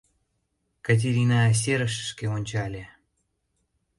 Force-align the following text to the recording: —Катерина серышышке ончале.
—Катерина 0.85 1.41
серышышке 1.61 2.25
ончале. 2.35 2.83